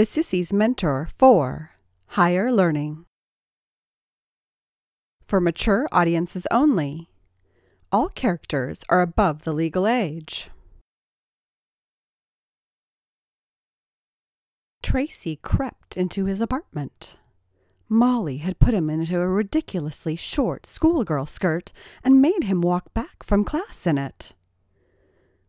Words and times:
The 0.00 0.06
Sissy's 0.06 0.50
Mentor 0.50 1.08
4 1.14 1.72
Higher 2.16 2.50
Learning. 2.50 3.04
For 5.26 5.42
mature 5.42 5.90
audiences 5.92 6.46
only. 6.50 7.10
All 7.92 8.08
characters 8.08 8.80
are 8.88 9.02
above 9.02 9.44
the 9.44 9.52
legal 9.52 9.86
age. 9.86 10.48
Tracy 14.82 15.36
crept 15.36 15.98
into 15.98 16.24
his 16.24 16.40
apartment. 16.40 17.18
Molly 17.86 18.38
had 18.38 18.58
put 18.58 18.72
him 18.72 18.88
into 18.88 19.20
a 19.20 19.28
ridiculously 19.28 20.16
short 20.16 20.64
schoolgirl 20.64 21.26
skirt 21.26 21.72
and 22.02 22.22
made 22.22 22.44
him 22.44 22.62
walk 22.62 22.94
back 22.94 23.22
from 23.22 23.44
class 23.44 23.86
in 23.86 23.98
it. 23.98 24.32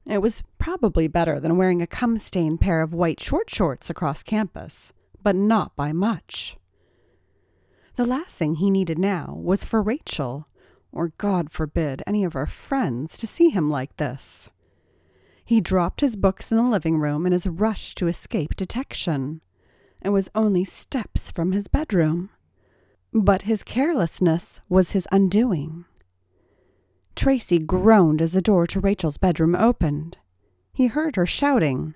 It 0.05 0.21
was 0.21 0.43
probably 0.57 1.07
better 1.07 1.39
than 1.39 1.57
wearing 1.57 1.81
a 1.81 1.87
cum 1.87 2.17
stained 2.17 2.59
pair 2.59 2.81
of 2.81 2.93
white 2.93 3.19
short 3.19 3.49
shorts 3.49 3.89
across 3.89 4.23
campus, 4.23 4.93
but 5.23 5.35
not 5.35 5.75
by 5.75 5.93
much. 5.93 6.57
The 7.95 8.05
last 8.05 8.35
thing 8.35 8.55
he 8.55 8.69
needed 8.71 8.97
now 8.97 9.35
was 9.37 9.65
for 9.65 9.81
Rachel, 9.81 10.45
or 10.91 11.13
God 11.17 11.51
forbid, 11.51 12.01
any 12.07 12.23
of 12.23 12.33
her 12.33 12.47
friends, 12.47 13.17
to 13.17 13.27
see 13.27 13.49
him 13.49 13.69
like 13.69 13.97
this. 13.97 14.49
He 15.45 15.61
dropped 15.61 16.01
his 16.01 16.15
books 16.15 16.51
in 16.51 16.57
the 16.57 16.63
living 16.63 16.97
room 16.97 17.25
in 17.25 17.31
his 17.31 17.47
rush 17.47 17.93
to 17.95 18.07
escape 18.07 18.55
detection, 18.55 19.41
and 20.01 20.13
was 20.13 20.29
only 20.33 20.65
steps 20.65 21.29
from 21.29 21.51
his 21.51 21.67
bedroom. 21.67 22.29
But 23.13 23.43
his 23.43 23.63
carelessness 23.63 24.61
was 24.69 24.91
his 24.91 25.07
undoing. 25.11 25.85
Tracy 27.15 27.59
groaned 27.59 28.21
as 28.21 28.33
the 28.33 28.41
door 28.41 28.65
to 28.67 28.79
Rachel's 28.79 29.17
bedroom 29.17 29.55
opened. 29.55 30.17
He 30.73 30.87
heard 30.87 31.15
her 31.15 31.25
shouting, 31.25 31.95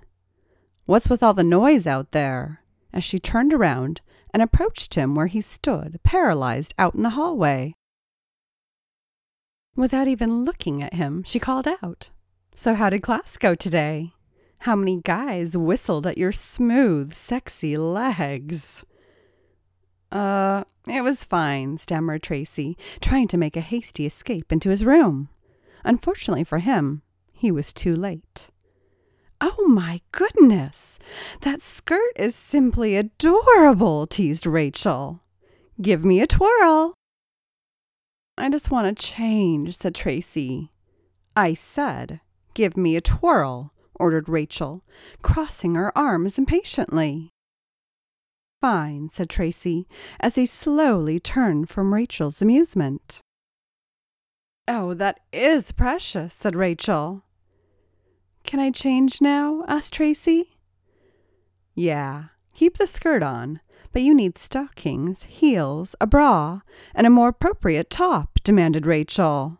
What's 0.84 1.08
with 1.08 1.22
all 1.22 1.34
the 1.34 1.44
noise 1.44 1.86
out 1.86 2.12
there? 2.12 2.62
as 2.96 3.04
she 3.04 3.18
turned 3.18 3.52
around 3.52 4.00
and 4.32 4.42
approached 4.42 4.94
him 4.94 5.14
where 5.14 5.26
he 5.26 5.40
stood, 5.42 6.00
paralyzed, 6.02 6.72
out 6.78 6.94
in 6.94 7.02
the 7.02 7.10
hallway. 7.10 7.74
Without 9.76 10.08
even 10.08 10.44
looking 10.44 10.82
at 10.82 10.94
him, 10.94 11.22
she 11.22 11.38
called 11.38 11.68
out, 11.82 12.08
So, 12.54 12.74
how 12.74 12.88
did 12.88 13.02
class 13.02 13.36
go 13.36 13.54
today? 13.54 14.14
How 14.60 14.74
many 14.74 15.02
guys 15.02 15.58
whistled 15.58 16.06
at 16.06 16.16
your 16.16 16.32
smooth, 16.32 17.12
sexy 17.12 17.76
legs? 17.76 18.82
Uh, 20.10 20.64
it 20.88 21.02
was 21.02 21.24
fine, 21.24 21.78
stammered 21.78 22.22
Tracy, 22.22 22.76
trying 23.00 23.28
to 23.28 23.36
make 23.36 23.56
a 23.56 23.60
hasty 23.60 24.06
escape 24.06 24.52
into 24.52 24.70
his 24.70 24.84
room. 24.84 25.28
Unfortunately 25.84 26.44
for 26.44 26.58
him, 26.58 27.02
he 27.32 27.50
was 27.50 27.72
too 27.72 27.94
late. 27.94 28.50
Oh 29.40 29.66
my 29.68 30.00
goodness! 30.12 30.98
That 31.42 31.60
skirt 31.60 32.12
is 32.16 32.34
simply 32.34 32.96
adorable, 32.96 34.06
teased 34.06 34.46
Rachel. 34.46 35.20
Give 35.80 36.04
me 36.04 36.20
a 36.20 36.26
twirl. 36.26 36.94
I 38.38 38.48
just 38.48 38.70
want 38.70 38.96
to 38.96 39.04
change, 39.04 39.76
said 39.76 39.94
Tracy. 39.94 40.70
I 41.34 41.52
said, 41.52 42.20
Give 42.54 42.76
me 42.76 42.96
a 42.96 43.02
twirl, 43.02 43.72
ordered 43.94 44.28
Rachel, 44.28 44.82
crossing 45.22 45.74
her 45.74 45.96
arms 45.96 46.38
impatiently. 46.38 47.30
Fine, 48.60 49.10
said 49.12 49.28
Tracy, 49.28 49.86
as 50.20 50.34
he 50.34 50.46
slowly 50.46 51.18
turned 51.18 51.68
from 51.68 51.92
Rachel's 51.92 52.40
amusement. 52.40 53.20
Oh, 54.66 54.94
that 54.94 55.20
is 55.32 55.72
precious, 55.72 56.34
said 56.34 56.56
Rachel. 56.56 57.22
Can 58.44 58.58
I 58.58 58.70
change 58.70 59.20
now? 59.20 59.64
asked 59.68 59.92
Tracy. 59.92 60.56
Yeah, 61.74 62.24
keep 62.54 62.78
the 62.78 62.86
skirt 62.86 63.22
on, 63.22 63.60
but 63.92 64.02
you 64.02 64.14
need 64.14 64.38
stockings, 64.38 65.24
heels, 65.24 65.94
a 66.00 66.06
bra, 66.06 66.60
and 66.94 67.06
a 67.06 67.10
more 67.10 67.28
appropriate 67.28 67.90
top, 67.90 68.38
demanded 68.42 68.86
Rachel. 68.86 69.58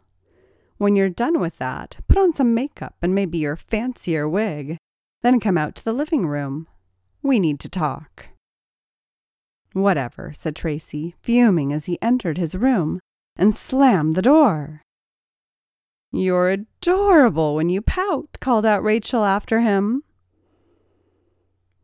When 0.79 0.97
you're 0.97 1.09
done 1.09 1.41
with 1.41 1.59
that, 1.59 1.99
put 2.09 2.19
on 2.19 2.33
some 2.33 2.55
makeup 2.55 2.97
and 3.01 3.15
maybe 3.15 3.39
your 3.39 3.56
fancier 3.56 4.29
wig. 4.29 4.79
Then 5.23 5.41
come 5.41 5.56
out 5.56 5.75
to 5.77 5.85
the 5.85 5.93
living 5.93 6.27
room. 6.27 6.67
We 7.23 7.41
need 7.41 7.61
to 7.61 7.69
talk. 7.69 8.29
Whatever, 9.76 10.32
said 10.32 10.56
Tracy, 10.56 11.14
fuming 11.20 11.70
as 11.70 11.84
he 11.84 11.98
entered 12.00 12.38
his 12.38 12.54
room 12.54 12.98
and 13.37 13.54
slammed 13.54 14.14
the 14.14 14.22
door. 14.22 14.81
You're 16.10 16.48
adorable 16.48 17.54
when 17.54 17.69
you 17.69 17.82
pout, 17.82 18.38
called 18.41 18.64
out 18.64 18.82
Rachel 18.82 19.22
after 19.22 19.60
him. 19.60 20.03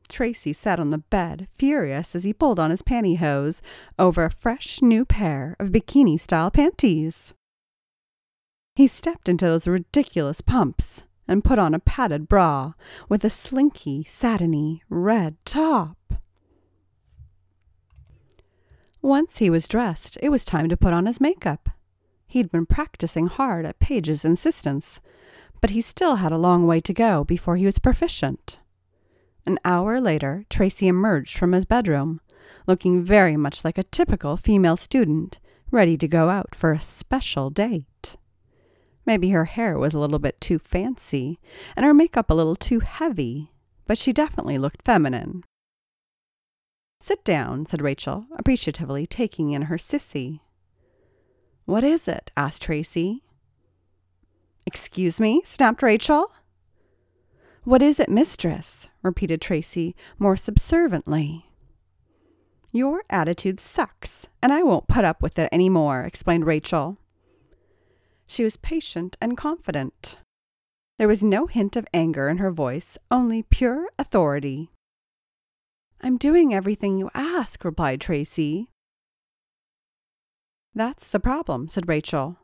Tracy 0.08 0.54
sat 0.54 0.80
on 0.80 0.88
the 0.88 0.96
bed, 0.96 1.48
furious 1.52 2.14
as 2.14 2.24
he 2.24 2.32
pulled 2.32 2.58
on 2.58 2.70
his 2.70 2.80
pantyhose 2.80 3.60
over 3.98 4.24
a 4.24 4.30
fresh 4.30 4.80
new 4.80 5.04
pair 5.04 5.54
of 5.60 5.70
bikini 5.70 6.18
style 6.18 6.50
panties. 6.50 7.34
He 8.74 8.86
stepped 8.86 9.28
into 9.28 9.44
those 9.44 9.68
ridiculous 9.68 10.40
pumps 10.40 11.02
and 11.28 11.44
put 11.44 11.58
on 11.58 11.74
a 11.74 11.78
padded 11.78 12.26
bra 12.26 12.72
with 13.10 13.22
a 13.22 13.28
slinky, 13.28 14.02
satiny 14.04 14.82
red 14.88 15.36
top. 15.44 15.98
Once 19.02 19.38
he 19.38 19.50
was 19.50 19.66
dressed, 19.66 20.16
it 20.22 20.28
was 20.28 20.44
time 20.44 20.68
to 20.68 20.76
put 20.76 20.92
on 20.92 21.06
his 21.06 21.20
makeup. 21.20 21.68
He'd 22.28 22.52
been 22.52 22.66
practicing 22.66 23.26
hard 23.26 23.66
at 23.66 23.80
Paige's 23.80 24.24
insistence, 24.24 25.00
but 25.60 25.70
he 25.70 25.80
still 25.80 26.16
had 26.16 26.30
a 26.30 26.38
long 26.38 26.68
way 26.68 26.80
to 26.80 26.92
go 26.92 27.24
before 27.24 27.56
he 27.56 27.66
was 27.66 27.80
proficient. 27.80 28.60
An 29.44 29.58
hour 29.64 30.00
later, 30.00 30.44
Tracy 30.48 30.86
emerged 30.86 31.36
from 31.36 31.50
his 31.50 31.64
bedroom, 31.64 32.20
looking 32.68 33.02
very 33.02 33.36
much 33.36 33.64
like 33.64 33.76
a 33.76 33.82
typical 33.82 34.36
female 34.36 34.76
student, 34.76 35.40
ready 35.72 35.96
to 35.96 36.06
go 36.06 36.30
out 36.30 36.54
for 36.54 36.70
a 36.70 36.80
special 36.80 37.50
date. 37.50 38.16
Maybe 39.04 39.30
her 39.30 39.46
hair 39.46 39.78
was 39.78 39.94
a 39.94 39.98
little 39.98 40.20
bit 40.20 40.40
too 40.40 40.60
fancy, 40.60 41.40
and 41.74 41.84
her 41.84 41.92
makeup 41.92 42.30
a 42.30 42.34
little 42.34 42.54
too 42.54 42.78
heavy, 42.80 43.50
but 43.84 43.98
she 43.98 44.12
definitely 44.12 44.58
looked 44.58 44.82
feminine. 44.82 45.42
Sit 47.02 47.24
down, 47.24 47.66
said 47.66 47.82
Rachel, 47.82 48.26
appreciatively 48.38 49.08
taking 49.08 49.50
in 49.50 49.62
her 49.62 49.76
sissy. 49.76 50.38
What 51.64 51.82
is 51.82 52.06
it? 52.06 52.30
asked 52.36 52.62
Tracy. 52.62 53.24
Excuse 54.66 55.18
me? 55.18 55.42
snapped 55.44 55.82
Rachel. 55.82 56.32
What 57.64 57.82
is 57.82 57.98
it, 57.98 58.08
mistress? 58.08 58.88
repeated 59.02 59.40
Tracy 59.40 59.96
more 60.20 60.36
subserviently. 60.36 61.46
Your 62.70 63.02
attitude 63.10 63.58
sucks, 63.58 64.28
and 64.40 64.52
I 64.52 64.62
won't 64.62 64.86
put 64.86 65.04
up 65.04 65.22
with 65.22 65.40
it 65.40 65.48
any 65.50 65.68
more, 65.68 66.04
explained 66.04 66.46
Rachel. 66.46 66.98
She 68.28 68.44
was 68.44 68.56
patient 68.56 69.16
and 69.20 69.36
confident. 69.36 70.18
There 71.00 71.08
was 71.08 71.24
no 71.24 71.48
hint 71.48 71.74
of 71.74 71.84
anger 71.92 72.28
in 72.28 72.38
her 72.38 72.52
voice, 72.52 72.96
only 73.10 73.42
pure 73.42 73.88
authority. 73.98 74.70
I'm 76.04 76.16
doing 76.16 76.52
everything 76.52 76.98
you 76.98 77.10
ask, 77.14 77.64
replied 77.64 78.00
Tracy. 78.00 78.68
That's 80.74 81.08
the 81.08 81.20
problem, 81.20 81.68
said 81.68 81.88
Rachel. 81.88 82.38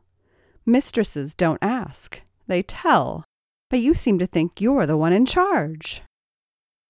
Mistresses 0.65 1.33
don't 1.33 1.59
ask, 1.61 2.21
they 2.47 2.61
tell, 2.61 3.25
but 3.69 3.79
you 3.79 3.93
seem 3.93 4.17
to 4.19 4.27
think 4.27 4.61
you're 4.61 4.85
the 4.85 4.95
one 4.95 5.11
in 5.11 5.25
charge. 5.25 6.03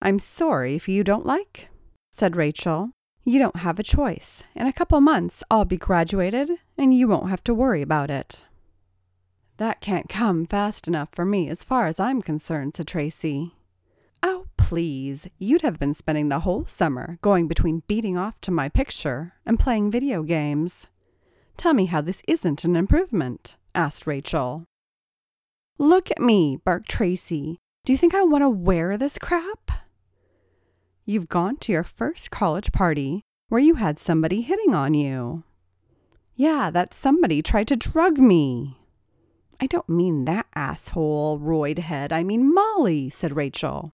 I'm 0.02 0.20
sorry 0.20 0.76
if 0.76 0.88
you 0.88 1.04
don't 1.04 1.26
like, 1.26 1.70
said 2.12 2.36
Rachel. 2.36 2.92
You 3.24 3.40
don't 3.40 3.58
have 3.58 3.80
a 3.80 3.84
choice. 3.84 4.44
In 4.56 4.68
a 4.68 4.74
couple 4.74 5.02
months, 5.02 5.44
I'll 5.50 5.66
be 5.66 5.78
graduated, 5.78 6.52
and 6.78 6.94
you 6.94 7.08
won't 7.08 7.30
have 7.30 7.44
to 7.46 7.54
worry 7.54 7.82
about 7.82 8.10
it. 8.10 8.44
That 9.58 9.82
can't 9.82 10.08
come 10.08 10.46
fast 10.46 10.88
enough 10.88 11.10
for 11.12 11.26
me 11.26 11.50
as 11.50 11.64
far 11.64 11.88
as 11.88 12.00
I'm 12.00 12.22
concerned, 12.22 12.76
said 12.76 12.88
Tracy. 12.88 13.56
Oh, 14.24 14.46
please, 14.70 15.28
you'd 15.40 15.64
have 15.64 15.80
been 15.80 15.96
spending 15.96 16.30
the 16.30 16.42
whole 16.42 16.64
summer 16.64 17.18
going 17.24 17.48
between 17.48 17.82
beating 17.88 18.16
off 18.16 18.40
to 18.40 18.52
my 18.52 18.70
picture 18.70 19.34
and 19.44 19.60
playing 19.60 19.90
video 19.90 20.22
games. 20.22 20.86
Tell 21.58 21.74
me 21.74 21.88
how 21.88 22.02
this 22.02 22.22
isn't 22.28 22.64
an 22.64 22.76
improvement, 22.76 23.58
asked 23.74 24.06
Rachel. 24.06 24.66
Look 25.80 26.12
at 26.12 26.20
me, 26.20 26.56
barked 26.64 26.88
Tracy. 26.88 27.58
Do 27.84 27.92
you 27.92 27.98
think 27.98 28.14
I 28.14 28.22
want 28.22 28.44
to 28.44 28.50
wear 28.50 28.96
this 28.96 29.18
crap? 29.18 29.72
You've 31.04 31.30
gone 31.30 31.58
to 31.62 31.72
your 31.72 31.84
first 31.84 32.30
college 32.30 32.72
party 32.72 33.24
where 33.48 33.60
you 33.60 33.74
had 33.74 33.98
somebody 33.98 34.42
hitting 34.42 34.76
on 34.76 34.94
you. 34.94 35.46
Yeah, 36.36 36.70
that 36.70 36.94
somebody 36.94 37.42
tried 37.42 37.70
to 37.70 37.76
drug 37.76 38.20
me. 38.20 38.78
I 39.60 39.66
don't 39.66 39.90
mean 39.90 40.26
that 40.26 40.46
asshole, 40.54 41.40
roid 41.40 41.80
head. 41.80 42.14
I 42.14 42.24
mean 42.24 42.54
Molly, 42.54 43.10
said 43.10 43.36
Rachel. 43.36 43.94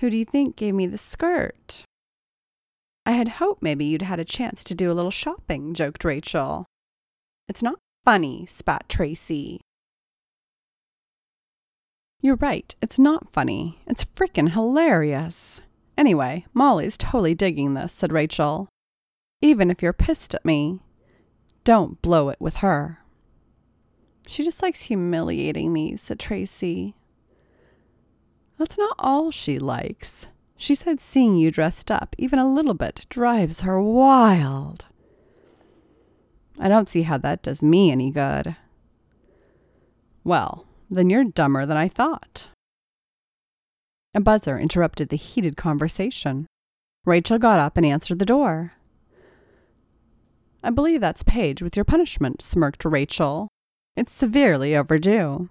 Who 0.00 0.08
do 0.08 0.16
you 0.16 0.24
think 0.24 0.56
gave 0.56 0.74
me 0.74 0.86
the 0.86 0.96
skirt? 0.96 1.84
I 3.04 3.12
had 3.12 3.28
hoped 3.28 3.62
maybe 3.62 3.84
you'd 3.84 4.00
had 4.00 4.18
a 4.18 4.24
chance 4.24 4.64
to 4.64 4.74
do 4.74 4.90
a 4.90 4.94
little 4.94 5.10
shopping, 5.10 5.74
joked 5.74 6.04
Rachel. 6.04 6.64
It's 7.48 7.62
not 7.62 7.78
funny, 8.06 8.46
spat 8.46 8.88
Tracy. 8.88 9.60
You're 12.22 12.36
right, 12.36 12.74
it's 12.80 12.98
not 12.98 13.30
funny. 13.32 13.82
It's 13.86 14.06
frickin' 14.06 14.52
hilarious. 14.52 15.60
Anyway, 15.98 16.46
Molly's 16.54 16.96
totally 16.96 17.34
digging 17.34 17.74
this, 17.74 17.92
said 17.92 18.10
Rachel. 18.10 18.68
Even 19.42 19.70
if 19.70 19.82
you're 19.82 19.92
pissed 19.92 20.34
at 20.34 20.46
me, 20.46 20.80
don't 21.62 22.00
blow 22.00 22.30
it 22.30 22.40
with 22.40 22.56
her. 22.56 23.00
She 24.26 24.44
just 24.44 24.62
likes 24.62 24.82
humiliating 24.82 25.74
me, 25.74 25.96
said 25.96 26.18
Tracy. 26.18 26.94
That's 28.60 28.76
not 28.76 28.94
all 28.98 29.30
she 29.30 29.58
likes. 29.58 30.26
She 30.58 30.74
said 30.74 31.00
seeing 31.00 31.34
you 31.34 31.50
dressed 31.50 31.90
up, 31.90 32.14
even 32.18 32.38
a 32.38 32.52
little 32.52 32.74
bit, 32.74 33.06
drives 33.08 33.62
her 33.62 33.80
wild. 33.80 34.84
I 36.58 36.68
don't 36.68 36.86
see 36.86 37.00
how 37.02 37.16
that 37.16 37.42
does 37.42 37.62
me 37.62 37.90
any 37.90 38.10
good. 38.10 38.56
Well, 40.24 40.66
then 40.90 41.08
you're 41.08 41.24
dumber 41.24 41.64
than 41.64 41.78
I 41.78 41.88
thought. 41.88 42.48
A 44.14 44.20
buzzer 44.20 44.58
interrupted 44.58 45.08
the 45.08 45.16
heated 45.16 45.56
conversation. 45.56 46.46
Rachel 47.06 47.38
got 47.38 47.60
up 47.60 47.78
and 47.78 47.86
answered 47.86 48.18
the 48.18 48.26
door. 48.26 48.74
I 50.62 50.68
believe 50.68 51.00
that's 51.00 51.22
Paige 51.22 51.62
with 51.62 51.76
your 51.76 51.86
punishment, 51.86 52.42
smirked 52.42 52.84
Rachel. 52.84 53.48
It's 53.96 54.12
severely 54.12 54.76
overdue. 54.76 55.48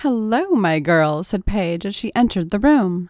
Hello, 0.00 0.50
my 0.50 0.78
girl, 0.78 1.24
said 1.24 1.46
Paige 1.46 1.86
as 1.86 1.94
she 1.94 2.14
entered 2.14 2.50
the 2.50 2.58
room. 2.58 3.08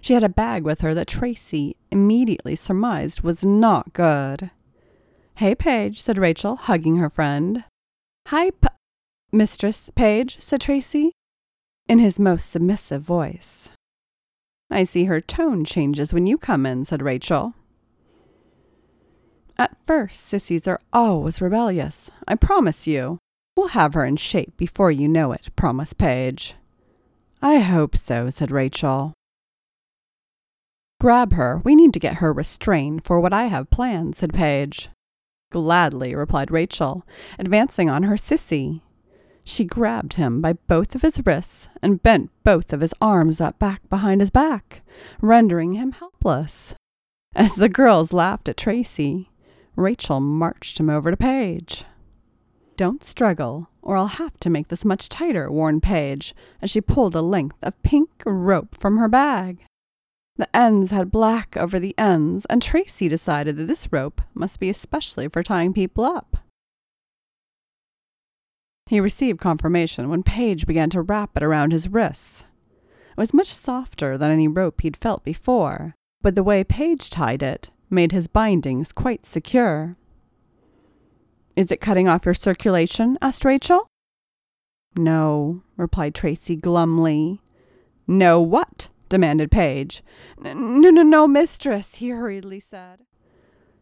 She 0.00 0.14
had 0.14 0.24
a 0.24 0.30
bag 0.30 0.64
with 0.64 0.80
her 0.80 0.94
that 0.94 1.06
Tracy 1.06 1.76
immediately 1.90 2.56
surmised 2.56 3.20
was 3.20 3.44
not 3.44 3.92
good. 3.92 4.50
Hey, 5.36 5.54
Paige, 5.54 6.00
said 6.00 6.16
Rachel, 6.16 6.56
hugging 6.56 6.96
her 6.96 7.10
friend. 7.10 7.64
Hi, 8.28 8.50
P- 8.50 8.68
Mistress 9.30 9.90
Paige, 9.94 10.40
said 10.40 10.62
Tracy, 10.62 11.12
in 11.86 11.98
his 11.98 12.18
most 12.18 12.50
submissive 12.50 13.02
voice. 13.02 13.68
I 14.70 14.84
see 14.84 15.04
her 15.04 15.20
tone 15.20 15.66
changes 15.66 16.14
when 16.14 16.26
you 16.26 16.38
come 16.38 16.64
in, 16.64 16.86
said 16.86 17.02
Rachel. 17.02 17.54
At 19.58 19.76
first, 19.84 20.20
sissies 20.20 20.66
are 20.66 20.80
always 20.94 21.42
rebellious, 21.42 22.10
I 22.26 22.36
promise 22.36 22.86
you. 22.86 23.18
We'll 23.56 23.68
have 23.68 23.94
her 23.94 24.04
in 24.04 24.16
shape 24.16 24.56
before 24.56 24.90
you 24.90 25.08
know 25.08 25.32
it, 25.32 25.54
promised 25.56 25.98
Paige. 25.98 26.54
I 27.42 27.58
hope 27.58 27.96
so, 27.96 28.30
said 28.30 28.50
Rachel. 28.50 29.12
Grab 31.00 31.32
her. 31.32 31.60
We 31.64 31.74
need 31.74 31.92
to 31.94 32.00
get 32.00 32.16
her 32.16 32.32
restrained 32.32 33.04
for 33.04 33.20
what 33.20 33.32
I 33.32 33.46
have 33.46 33.70
planned, 33.70 34.16
said 34.16 34.32
Paige. 34.32 34.88
Gladly, 35.50 36.14
replied 36.14 36.50
Rachel, 36.50 37.04
advancing 37.38 37.90
on 37.90 38.04
her 38.04 38.14
sissy. 38.14 38.80
She 39.44 39.64
grabbed 39.64 40.14
him 40.14 40.40
by 40.40 40.52
both 40.52 40.94
of 40.94 41.02
his 41.02 41.20
wrists 41.26 41.68
and 41.82 42.02
bent 42.02 42.30
both 42.44 42.72
of 42.72 42.80
his 42.80 42.94
arms 43.00 43.40
up 43.40 43.58
back 43.58 43.86
behind 43.90 44.20
his 44.20 44.30
back, 44.30 44.82
rendering 45.20 45.74
him 45.74 45.92
helpless. 45.92 46.74
As 47.34 47.56
the 47.56 47.68
girls 47.68 48.12
laughed 48.12 48.48
at 48.48 48.56
Tracy, 48.56 49.30
Rachel 49.74 50.20
marched 50.20 50.78
him 50.78 50.88
over 50.88 51.10
to 51.10 51.16
Paige. 51.16 51.84
Don't 52.76 53.04
struggle, 53.04 53.68
or 53.82 53.96
I'll 53.96 54.06
have 54.06 54.38
to 54.40 54.50
make 54.50 54.68
this 54.68 54.84
much 54.84 55.08
tighter, 55.08 55.50
warned 55.50 55.82
Paige, 55.82 56.34
as 56.60 56.70
she 56.70 56.80
pulled 56.80 57.14
a 57.14 57.22
length 57.22 57.58
of 57.62 57.80
pink 57.82 58.10
rope 58.24 58.76
from 58.78 58.98
her 58.98 59.08
bag. 59.08 59.58
The 60.36 60.56
ends 60.56 60.90
had 60.90 61.10
black 61.10 61.56
over 61.56 61.78
the 61.78 61.94
ends, 61.98 62.46
and 62.46 62.62
Tracy 62.62 63.08
decided 63.08 63.56
that 63.56 63.66
this 63.66 63.92
rope 63.92 64.22
must 64.34 64.58
be 64.58 64.70
especially 64.70 65.28
for 65.28 65.42
tying 65.42 65.72
people 65.74 66.04
up. 66.04 66.38
He 68.86 69.00
received 69.00 69.40
confirmation 69.40 70.08
when 70.08 70.22
Paige 70.22 70.66
began 70.66 70.90
to 70.90 71.02
wrap 71.02 71.36
it 71.36 71.42
around 71.42 71.72
his 71.72 71.88
wrists. 71.88 72.44
It 73.10 73.18
was 73.18 73.34
much 73.34 73.48
softer 73.48 74.16
than 74.16 74.30
any 74.30 74.48
rope 74.48 74.80
he'd 74.80 74.96
felt 74.96 75.22
before, 75.22 75.94
but 76.22 76.34
the 76.34 76.42
way 76.42 76.64
Paige 76.64 77.10
tied 77.10 77.42
it 77.42 77.70
made 77.90 78.12
his 78.12 78.26
bindings 78.26 78.92
quite 78.92 79.26
secure. 79.26 79.96
Is 81.54 81.70
it 81.70 81.80
cutting 81.80 82.08
off 82.08 82.24
your 82.24 82.34
circulation? 82.34 83.18
asked 83.20 83.44
Rachel. 83.44 83.86
No, 84.96 85.62
replied 85.76 86.14
Tracy 86.14 86.56
glumly. 86.56 87.40
No 88.06 88.40
what? 88.40 88.88
demanded 89.08 89.50
Paige. 89.50 90.02
No, 90.38 90.54
no, 90.54 91.02
no, 91.02 91.28
mistress, 91.28 91.96
he 91.96 92.08
hurriedly 92.08 92.60
said. 92.60 93.00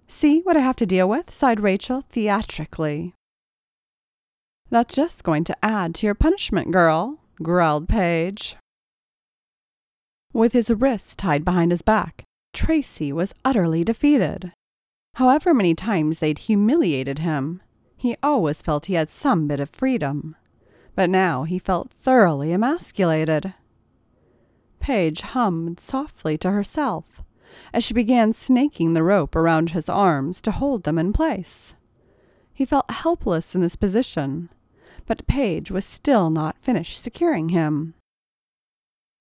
See 0.09 0.41
what 0.41 0.57
I 0.57 0.61
have 0.61 0.77
to 0.77 0.87
deal 0.87 1.09
with? 1.09 1.31
sighed 1.31 1.61
Rachel 1.61 2.05
theatrically. 2.11 3.15
That's 4.71 4.95
just 4.95 5.23
going 5.23 5.45
to 5.45 5.65
add 5.65 5.95
to 5.97 6.07
your 6.07 6.15
punishment, 6.15 6.73
girl, 6.73 7.19
growled 7.43 7.89
Paige. 7.89 8.57
With 10.33 10.53
his 10.53 10.71
wrists 10.71 11.15
tied 11.15 11.45
behind 11.45 11.71
his 11.71 11.83
back, 11.83 12.25
Tracy 12.53 13.13
was 13.13 13.35
utterly 13.45 13.85
defeated. 13.85 14.53
However 15.15 15.53
many 15.53 15.75
times 15.75 16.19
they'd 16.19 16.39
humiliated 16.39 17.19
him, 17.19 17.63
he 17.97 18.17
always 18.23 18.63
felt 18.63 18.87
he 18.87 18.95
had 18.95 19.11
some 19.11 19.47
bit 19.47 19.61
of 19.61 19.69
freedom. 19.71 20.37
But 20.95 21.11
now 21.11 21.45
he 21.45 21.59
felt 21.59 21.93
thoroughly 21.93 22.53
emasculated. 22.53 23.55
Paige 24.81 25.21
hummed 25.21 25.79
softly 25.79 26.39
to 26.39 26.51
herself 26.51 27.23
as 27.73 27.85
she 27.85 27.95
began 27.95 28.33
snaking 28.33 28.95
the 28.95 29.03
rope 29.03 29.37
around 29.37 29.71
his 29.71 29.89
arms 29.89 30.41
to 30.41 30.51
hold 30.51 30.85
them 30.85 30.99
in 30.99 31.13
place. 31.13 31.75
He 32.53 32.65
felt 32.65 32.91
helpless 32.91 33.55
in 33.55 33.61
this 33.61 33.77
position, 33.77 34.51
but 35.07 35.27
Paige 35.27 35.71
was 35.71 35.85
still 35.85 36.31
not 36.31 36.59
finished 36.61 37.03
securing 37.03 37.51
him. 37.51 37.95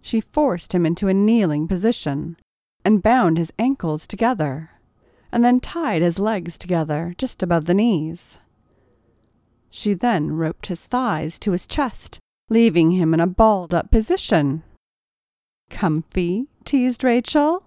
She 0.02 0.22
forced 0.22 0.74
him 0.74 0.86
into 0.86 1.08
a 1.08 1.14
kneeling 1.14 1.68
position 1.68 2.38
and 2.86 3.04
bound 3.04 3.38
his 3.38 3.52
ankles 3.60 4.08
together 4.08 4.72
and 5.32 5.44
then 5.44 5.60
tied 5.60 6.02
his 6.02 6.20
legs 6.20 6.58
together 6.58 7.14
just 7.18 7.44
above 7.44 7.66
the 7.66 7.74
knees. 7.74 8.40
She 9.70 9.94
then 9.94 10.32
roped 10.32 10.68
his 10.68 10.86
thighs 10.86 11.38
to 11.40 11.52
his 11.52 11.68
chest, 11.68 12.20
leaving 12.50 12.92
him 12.92 13.14
in 13.14 13.20
a 13.20 13.28
balled 13.28 13.74
up 13.74 13.92
position. 13.92 14.64
Comfy? 15.70 16.48
teased 16.66 17.04
Rachel. 17.04 17.64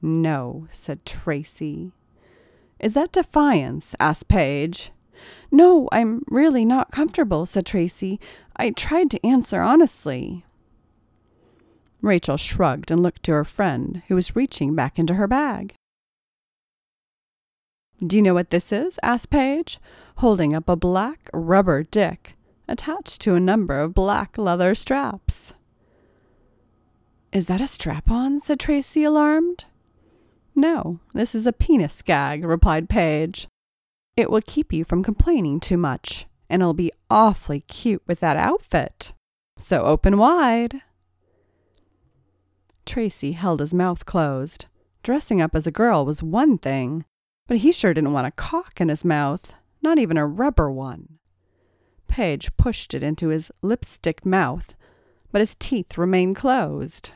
No, 0.00 0.66
said 0.70 1.06
Tracy. 1.06 1.92
Is 2.80 2.94
that 2.94 3.12
defiance? 3.12 3.94
asked 4.00 4.26
Paige. 4.26 4.90
No, 5.52 5.88
I'm 5.92 6.24
really 6.26 6.64
not 6.64 6.90
comfortable, 6.90 7.46
said 7.46 7.64
Tracy. 7.64 8.18
I 8.56 8.70
tried 8.70 9.10
to 9.12 9.24
answer 9.24 9.60
honestly. 9.60 10.44
Rachel 12.00 12.36
shrugged 12.36 12.90
and 12.90 13.00
looked 13.00 13.22
to 13.24 13.32
her 13.32 13.44
friend, 13.44 14.02
who 14.08 14.16
was 14.16 14.34
reaching 14.34 14.74
back 14.74 14.98
into 14.98 15.14
her 15.14 15.28
bag. 15.28 15.74
Do 18.04 18.16
you 18.16 18.22
know 18.22 18.34
what 18.34 18.50
this 18.50 18.72
is? 18.72 18.98
asked 19.02 19.30
Paige, 19.30 19.78
holding 20.16 20.54
up 20.54 20.68
a 20.68 20.76
black 20.76 21.30
rubber 21.32 21.84
dick 21.84 22.32
attached 22.68 23.20
to 23.20 23.34
a 23.34 23.40
number 23.40 23.78
of 23.78 23.94
black 23.94 24.36
leather 24.36 24.74
straps. 24.74 25.54
Is 27.32 27.46
that 27.46 27.60
a 27.60 27.66
strap 27.66 28.10
on? 28.10 28.40
said 28.40 28.58
Tracy, 28.58 29.04
alarmed. 29.04 29.66
No, 30.54 31.00
this 31.14 31.34
is 31.34 31.46
a 31.46 31.52
penis 31.52 32.02
gag, 32.02 32.44
replied 32.44 32.88
Paige. 32.88 33.46
It 34.16 34.30
will 34.30 34.42
keep 34.44 34.72
you 34.72 34.84
from 34.84 35.02
complaining 35.02 35.60
too 35.60 35.78
much, 35.78 36.26
and 36.50 36.60
it'll 36.60 36.74
be 36.74 36.92
awfully 37.08 37.60
cute 37.60 38.02
with 38.06 38.20
that 38.20 38.36
outfit. 38.36 39.14
So 39.56 39.84
open 39.84 40.18
wide. 40.18 40.82
Tracy 42.84 43.32
held 43.32 43.60
his 43.60 43.72
mouth 43.72 44.04
closed. 44.04 44.66
Dressing 45.02 45.40
up 45.40 45.54
as 45.54 45.66
a 45.66 45.70
girl 45.72 46.04
was 46.04 46.22
one 46.22 46.58
thing, 46.58 47.04
but 47.46 47.58
he 47.58 47.72
sure 47.72 47.94
didn't 47.94 48.12
want 48.12 48.26
a 48.26 48.32
cock 48.32 48.80
in 48.80 48.88
his 48.88 49.04
mouth, 49.04 49.54
not 49.82 49.98
even 49.98 50.16
a 50.16 50.26
rubber 50.26 50.70
one. 50.70 51.18
Paige 52.08 52.56
pushed 52.56 52.94
it 52.94 53.02
into 53.02 53.28
his 53.28 53.50
lipstick 53.62 54.24
mouth, 54.24 54.74
but 55.30 55.40
his 55.40 55.56
teeth 55.58 55.96
remained 55.96 56.36
closed. 56.36 57.12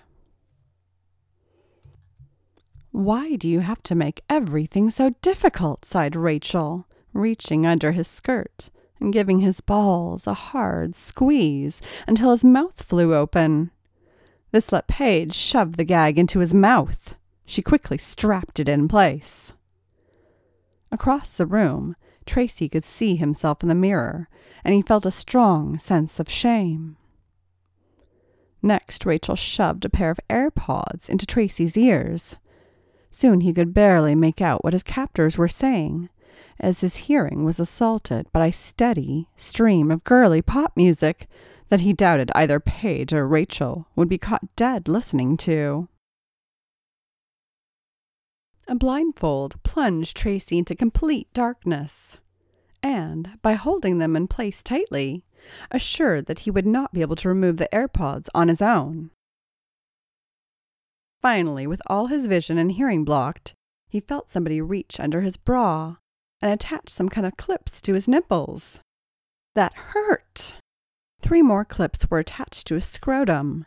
Why 2.92 3.36
do 3.36 3.46
you 3.48 3.60
have 3.60 3.82
to 3.84 3.94
make 3.94 4.24
everything 4.30 4.90
so 4.90 5.10
difficult? 5.20 5.84
sighed 5.84 6.16
Rachel, 6.16 6.86
reaching 7.12 7.66
under 7.66 7.92
his 7.92 8.08
skirt 8.08 8.70
and 8.98 9.12
giving 9.12 9.40
his 9.40 9.60
balls 9.60 10.26
a 10.26 10.34
hard 10.34 10.94
squeeze 10.94 11.82
until 12.06 12.30
his 12.30 12.44
mouth 12.44 12.82
flew 12.82 13.14
open. 13.14 13.70
This 14.50 14.72
let 14.72 14.88
Paige 14.88 15.34
shove 15.34 15.76
the 15.76 15.84
gag 15.84 16.18
into 16.18 16.38
his 16.38 16.54
mouth. 16.54 17.16
She 17.44 17.60
quickly 17.60 17.98
strapped 17.98 18.58
it 18.58 18.68
in 18.68 18.88
place. 18.88 19.52
Across 20.92 21.36
the 21.36 21.46
room, 21.46 21.96
Tracy 22.26 22.68
could 22.68 22.84
see 22.84 23.16
himself 23.16 23.62
in 23.62 23.68
the 23.68 23.74
mirror, 23.74 24.28
and 24.64 24.74
he 24.74 24.82
felt 24.82 25.06
a 25.06 25.10
strong 25.10 25.78
sense 25.78 26.18
of 26.18 26.28
shame. 26.28 26.96
Next, 28.62 29.06
Rachel 29.06 29.36
shoved 29.36 29.84
a 29.84 29.88
pair 29.88 30.10
of 30.10 30.20
AirPods 30.28 31.08
into 31.08 31.26
Tracy's 31.26 31.76
ears. 31.76 32.36
Soon 33.10 33.42
he 33.42 33.52
could 33.52 33.72
barely 33.72 34.14
make 34.14 34.40
out 34.40 34.64
what 34.64 34.72
his 34.72 34.82
captors 34.82 35.38
were 35.38 35.48
saying, 35.48 36.08
as 36.58 36.80
his 36.80 36.96
hearing 36.96 37.44
was 37.44 37.60
assaulted 37.60 38.30
by 38.32 38.46
a 38.46 38.52
steady 38.52 39.28
stream 39.36 39.90
of 39.90 40.04
girly 40.04 40.42
pop 40.42 40.76
music 40.76 41.28
that 41.68 41.80
he 41.80 41.92
doubted 41.92 42.30
either 42.34 42.60
Paige 42.60 43.12
or 43.12 43.26
Rachel 43.26 43.86
would 43.94 44.08
be 44.08 44.18
caught 44.18 44.56
dead 44.56 44.88
listening 44.88 45.36
to. 45.38 45.88
A 48.68 48.74
blindfold 48.74 49.62
plunged 49.62 50.16
Tracy 50.16 50.58
into 50.58 50.74
complete 50.74 51.32
darkness, 51.32 52.18
and, 52.82 53.38
by 53.40 53.52
holding 53.52 53.98
them 53.98 54.16
in 54.16 54.26
place 54.26 54.62
tightly, 54.62 55.24
assured 55.70 56.26
that 56.26 56.40
he 56.40 56.50
would 56.50 56.66
not 56.66 56.92
be 56.92 57.00
able 57.00 57.16
to 57.16 57.28
remove 57.28 57.58
the 57.58 57.68
AirPods 57.72 58.28
on 58.34 58.48
his 58.48 58.60
own. 58.60 59.10
Finally, 61.22 61.66
with 61.66 61.80
all 61.86 62.06
his 62.06 62.26
vision 62.26 62.58
and 62.58 62.72
hearing 62.72 63.04
blocked, 63.04 63.54
he 63.88 64.00
felt 64.00 64.30
somebody 64.30 64.60
reach 64.60 64.98
under 64.98 65.20
his 65.20 65.36
bra 65.36 65.96
and 66.42 66.52
attach 66.52 66.88
some 66.88 67.08
kind 67.08 67.26
of 67.26 67.36
clips 67.36 67.80
to 67.80 67.94
his 67.94 68.08
nipples. 68.08 68.80
That 69.54 69.74
hurt! 69.74 70.56
Three 71.20 71.42
more 71.42 71.64
clips 71.64 72.10
were 72.10 72.18
attached 72.18 72.66
to 72.66 72.74
his 72.74 72.84
scrotum. 72.84 73.66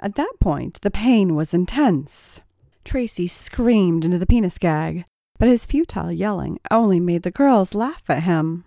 At 0.00 0.14
that 0.14 0.34
point, 0.40 0.80
the 0.82 0.90
pain 0.90 1.34
was 1.34 1.52
intense. 1.52 2.40
Tracy 2.84 3.26
screamed 3.26 4.04
into 4.04 4.18
the 4.18 4.26
penis 4.26 4.58
gag, 4.58 5.04
but 5.38 5.48
his 5.48 5.66
futile 5.66 6.12
yelling 6.12 6.58
only 6.70 7.00
made 7.00 7.22
the 7.22 7.30
girls 7.30 7.74
laugh 7.74 8.02
at 8.08 8.22
him. 8.22 8.64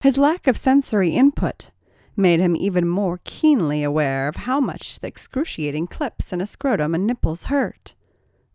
His 0.00 0.18
lack 0.18 0.46
of 0.46 0.56
sensory 0.56 1.10
input 1.10 1.70
made 2.16 2.40
him 2.40 2.54
even 2.56 2.86
more 2.86 3.20
keenly 3.24 3.82
aware 3.82 4.28
of 4.28 4.36
how 4.36 4.60
much 4.60 4.98
the 5.00 5.06
excruciating 5.06 5.86
clips 5.86 6.32
in 6.32 6.40
his 6.40 6.50
scrotum 6.50 6.94
and 6.94 7.06
nipples 7.06 7.44
hurt. 7.44 7.94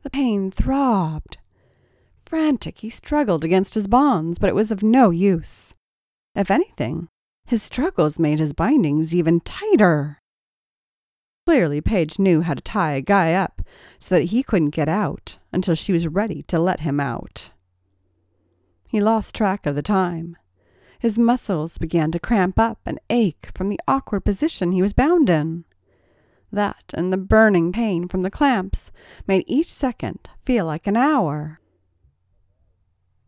The 0.03 0.09
pain 0.09 0.51
throbbed. 0.51 1.37
Frantic, 2.25 2.79
he 2.79 2.89
struggled 2.89 3.43
against 3.43 3.73
his 3.73 3.87
bonds, 3.87 4.37
but 4.37 4.49
it 4.49 4.55
was 4.55 4.71
of 4.71 4.83
no 4.83 5.09
use. 5.09 5.73
If 6.35 6.51
anything, 6.51 7.07
his 7.45 7.63
struggles 7.63 8.19
made 8.19 8.39
his 8.39 8.53
bindings 8.53 9.15
even 9.15 9.39
tighter. 9.39 10.19
Clearly, 11.47 11.79
Paige 11.79 12.19
knew 12.19 12.41
how 12.41 12.55
to 12.55 12.61
tie 12.61 12.91
a 12.91 13.01
guy 13.01 13.31
up 13.31 13.61
so 13.99 14.15
that 14.15 14.25
he 14.25 14.43
couldn't 14.43 14.71
get 14.71 14.89
out 14.89 15.37
until 15.53 15.75
she 15.75 15.93
was 15.93 16.05
ready 16.05 16.41
to 16.41 16.59
let 16.59 16.81
him 16.81 16.99
out. 16.99 17.51
He 18.89 18.99
lost 18.99 19.33
track 19.33 19.65
of 19.65 19.73
the 19.73 19.81
time. 19.81 20.35
His 20.99 21.17
muscles 21.17 21.77
began 21.77 22.11
to 22.11 22.19
cramp 22.19 22.59
up 22.59 22.79
and 22.85 22.99
ache 23.09 23.47
from 23.55 23.69
the 23.69 23.79
awkward 23.87 24.25
position 24.25 24.73
he 24.73 24.81
was 24.81 24.91
bound 24.91 25.29
in. 25.29 25.63
That 26.51 26.83
and 26.93 27.13
the 27.13 27.17
burning 27.17 27.71
pain 27.71 28.09
from 28.09 28.23
the 28.23 28.29
clamps 28.29 28.91
made 29.25 29.45
each 29.47 29.71
second 29.71 30.27
feel 30.43 30.65
like 30.65 30.85
an 30.85 30.97
hour. 30.97 31.61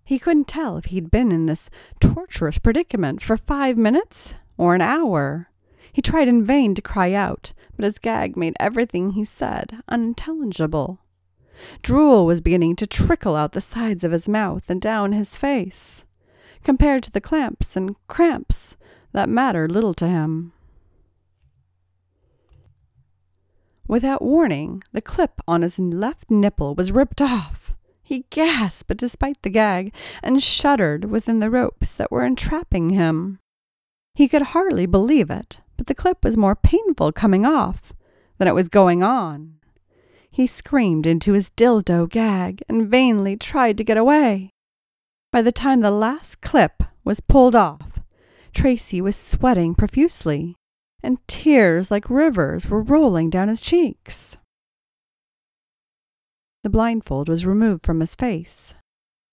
He 0.03 0.19
couldn't 0.19 0.49
tell 0.49 0.75
if 0.75 0.85
he'd 0.85 1.09
been 1.09 1.31
in 1.31 1.45
this 1.45 1.69
torturous 2.01 2.57
predicament 2.57 3.21
for 3.21 3.37
five 3.37 3.77
minutes 3.77 4.35
or 4.57 4.75
an 4.75 4.81
hour. 4.81 5.48
He 5.91 6.01
tried 6.01 6.27
in 6.27 6.45
vain 6.45 6.75
to 6.75 6.81
cry 6.81 7.13
out, 7.13 7.53
but 7.75 7.85
his 7.85 7.99
gag 7.99 8.37
made 8.37 8.55
everything 8.59 9.11
he 9.11 9.25
said 9.25 9.81
unintelligible. 9.87 10.99
Drool 11.81 12.25
was 12.25 12.41
beginning 12.41 12.75
to 12.77 12.87
trickle 12.87 13.35
out 13.35 13.51
the 13.51 13.61
sides 13.61 14.03
of 14.03 14.11
his 14.11 14.29
mouth 14.29 14.69
and 14.69 14.81
down 14.81 15.11
his 15.11 15.35
face. 15.35 16.05
Compared 16.63 17.03
to 17.03 17.11
the 17.11 17.21
clamps 17.21 17.75
and 17.75 17.95
cramps, 18.07 18.77
that 19.11 19.29
mattered 19.29 19.71
little 19.71 19.93
to 19.95 20.07
him. 20.07 20.53
Without 23.87 24.21
warning, 24.21 24.83
the 24.91 25.01
clip 25.01 25.41
on 25.47 25.63
his 25.63 25.79
left 25.79 26.29
nipple 26.29 26.75
was 26.75 26.91
ripped 26.91 27.21
off. 27.21 27.73
He 28.03 28.25
gasped 28.29 28.97
despite 28.97 29.41
the 29.41 29.49
gag 29.49 29.93
and 30.21 30.43
shuddered 30.43 31.05
within 31.05 31.39
the 31.39 31.49
ropes 31.49 31.93
that 31.93 32.11
were 32.11 32.23
entrapping 32.23 32.91
him. 32.91 33.39
He 34.13 34.27
could 34.27 34.41
hardly 34.53 34.85
believe 34.85 35.29
it, 35.29 35.61
but 35.79 35.87
the 35.87 35.95
clip 35.95 36.25
was 36.25 36.35
more 36.35 36.57
painful 36.57 37.13
coming 37.13 37.45
off 37.45 37.93
than 38.37 38.49
it 38.49 38.53
was 38.53 38.67
going 38.67 39.01
on. 39.01 39.55
He 40.29 40.45
screamed 40.45 41.05
into 41.05 41.31
his 41.31 41.51
dildo 41.51 42.09
gag 42.09 42.61
and 42.67 42.89
vainly 42.89 43.37
tried 43.37 43.77
to 43.77 43.85
get 43.85 43.95
away. 43.95 44.49
By 45.31 45.41
the 45.41 45.53
time 45.53 45.79
the 45.79 45.89
last 45.89 46.41
clip 46.41 46.83
was 47.05 47.21
pulled 47.21 47.55
off, 47.55 48.01
Tracy 48.53 48.99
was 48.99 49.15
sweating 49.15 49.73
profusely, 49.73 50.53
and 51.01 51.25
tears 51.29 51.89
like 51.89 52.09
rivers 52.09 52.67
were 52.67 52.81
rolling 52.81 53.29
down 53.29 53.47
his 53.47 53.61
cheeks. 53.61 54.35
The 56.61 56.69
blindfold 56.69 57.29
was 57.29 57.45
removed 57.45 57.85
from 57.85 58.01
his 58.01 58.15
face. 58.15 58.73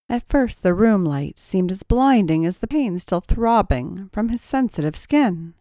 At 0.08 0.28
first, 0.28 0.62
the 0.62 0.74
room 0.74 1.04
light 1.04 1.40
seemed 1.40 1.72
as 1.72 1.82
blinding 1.82 2.46
as 2.46 2.58
the 2.58 2.68
pain 2.68 3.00
still 3.00 3.20
throbbing 3.20 4.10
from 4.12 4.28
his 4.28 4.42
sensitive 4.42 4.94
skin. 4.94 5.54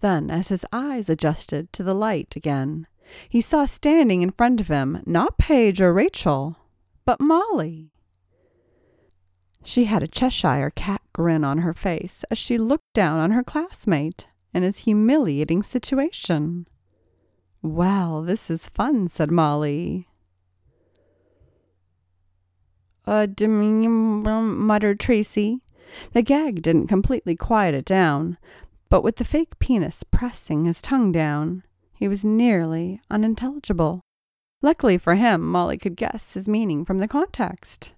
Then, 0.00 0.30
as 0.30 0.48
his 0.48 0.64
eyes 0.72 1.08
adjusted 1.08 1.72
to 1.72 1.82
the 1.82 1.94
light 1.94 2.36
again, 2.36 2.86
he 3.28 3.40
saw 3.40 3.66
standing 3.66 4.22
in 4.22 4.30
front 4.30 4.60
of 4.60 4.68
him 4.68 5.02
not 5.06 5.38
Paige 5.38 5.80
or 5.80 5.92
Rachel, 5.92 6.56
but 7.04 7.20
Molly. 7.20 7.92
She 9.64 9.84
had 9.84 10.02
a 10.02 10.08
Cheshire 10.08 10.70
cat 10.74 11.02
grin 11.12 11.44
on 11.44 11.58
her 11.58 11.74
face 11.74 12.24
as 12.30 12.38
she 12.38 12.58
looked 12.58 12.92
down 12.92 13.18
on 13.18 13.32
her 13.32 13.42
classmate 13.42 14.28
in 14.54 14.62
his 14.62 14.80
humiliating 14.80 15.62
situation. 15.62 16.68
Well, 17.62 18.22
this 18.22 18.48
is 18.48 18.68
fun, 18.68 19.08
said 19.08 19.30
Molly. 19.30 20.08
Uh, 23.04 23.26
muttered 23.38 25.00
Tracy. 25.00 25.60
The 26.12 26.22
gag 26.22 26.62
didn't 26.62 26.88
completely 26.88 27.36
quiet 27.36 27.74
it 27.74 27.84
down, 27.84 28.38
but 28.88 29.02
with 29.02 29.16
the 29.16 29.24
fake 29.24 29.58
penis 29.58 30.02
pressing 30.04 30.64
his 30.64 30.80
tongue 30.80 31.12
down, 31.12 31.62
he 31.92 32.08
was 32.08 32.24
nearly 32.24 33.00
unintelligible. 33.10 34.00
Luckily 34.62 34.98
for 34.98 35.14
him, 35.14 35.50
Molly 35.50 35.78
could 35.78 35.96
guess 35.96 36.34
his 36.34 36.48
meaning 36.48 36.84
from 36.84 36.98
the 36.98 37.08
context. 37.08 37.94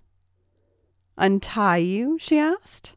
Untie 1.17 1.79
you? 1.79 2.17
she 2.21 2.39
asked. 2.39 2.95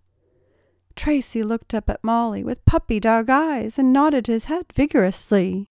Tracy 0.95 1.43
looked 1.43 1.73
up 1.73 1.89
at 1.89 2.03
Molly 2.03 2.43
with 2.43 2.65
puppy 2.65 2.99
dog 2.99 3.29
eyes 3.29 3.79
and 3.79 3.93
nodded 3.93 4.27
his 4.27 4.45
head 4.45 4.65
vigorously. 4.73 5.67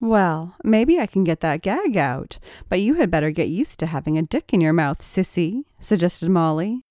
Well, 0.00 0.54
maybe 0.62 1.00
I 1.00 1.06
can 1.06 1.24
get 1.24 1.40
that 1.40 1.62
gag 1.62 1.96
out, 1.96 2.38
but 2.68 2.80
you 2.80 2.94
had 2.94 3.10
better 3.10 3.30
get 3.30 3.48
used 3.48 3.78
to 3.80 3.86
having 3.86 4.18
a 4.18 4.22
dick 4.22 4.52
in 4.52 4.60
your 4.60 4.74
mouth, 4.74 5.00
sissy, 5.00 5.64
suggested 5.80 6.28
Molly, 6.28 6.82